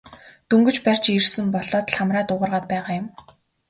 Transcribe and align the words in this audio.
Дөнгөж 0.49 0.77
барьж 0.85 1.05
ирсэн 1.17 1.47
болоод 1.55 1.87
л 1.91 1.95
хамраа 1.97 2.23
дуугаргаад 2.27 2.65
байгаа 2.71 2.93
юм. 3.01 3.07